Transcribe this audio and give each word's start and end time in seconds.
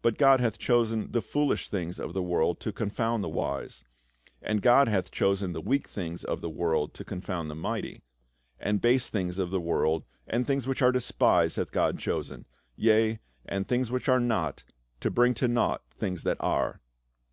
But 0.00 0.16
God 0.16 0.38
hath 0.38 0.58
chosen 0.60 1.10
the 1.10 1.20
foolish 1.20 1.68
things 1.68 1.96
350 1.96 2.00
PA 2.00 2.04
UL. 2.04 2.06
of 2.08 2.14
the 2.14 2.22
world 2.22 2.60
to 2.60 2.72
confound 2.72 3.24
the 3.24 3.28
wise; 3.28 3.82
and 4.40 4.62
God 4.62 4.86
hath 4.86 5.10
chosen 5.10 5.54
the 5.54 5.60
weak 5.60 5.88
things 5.88 6.22
of 6.22 6.40
the 6.40 6.48
world 6.48 6.94
to 6.94 7.04
confound 7.04 7.50
the 7.50 7.56
mighty; 7.56 8.04
and 8.60 8.80
base 8.80 9.08
things 9.10 9.38
of 9.40 9.50
the 9.50 9.58
world, 9.58 10.04
and 10.24 10.46
things 10.46 10.68
which 10.68 10.82
are 10.82 10.92
despised, 10.92 11.56
hath 11.56 11.72
God 11.72 11.98
chosen— 11.98 12.46
yea, 12.76 13.18
and 13.44 13.66
things 13.66 13.90
which 13.90 14.08
are 14.08 14.20
not, 14.20 14.62
to 15.00 15.10
bring 15.10 15.34
to 15.34 15.48
nought 15.48 15.82
things 15.98 16.22
that 16.22 16.36
are." 16.38 16.80